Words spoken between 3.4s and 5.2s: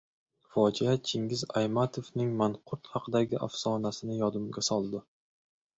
afsonasini yodimga soldi.